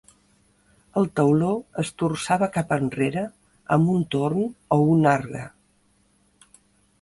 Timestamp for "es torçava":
1.83-2.47